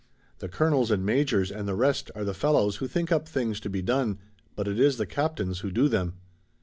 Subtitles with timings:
[0.39, 3.69] The colonels and majors and the rest are the fellows who think up things to
[3.69, 4.17] be done,
[4.55, 6.15] but it is the captains who do them.